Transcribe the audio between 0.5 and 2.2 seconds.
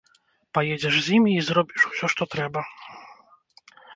Паедзеш з імі і зробіш усё,